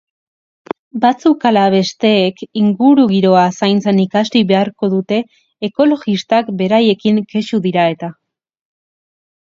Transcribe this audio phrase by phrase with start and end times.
[1.01, 5.23] Batzuk ala besteek ingurugiroa zaintzen ikasi beharko dute
[5.71, 8.15] ekologistak beraiekin kexu dira eta.